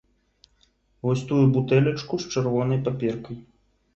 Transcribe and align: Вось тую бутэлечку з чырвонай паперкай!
Вось 1.07 1.21
тую 1.31 1.41
бутэлечку 1.57 2.19
з 2.23 2.31
чырвонай 2.37 2.79
паперкай! 2.89 3.37